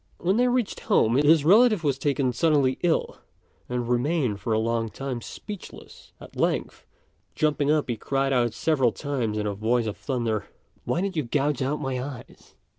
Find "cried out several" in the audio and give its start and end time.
7.97-8.91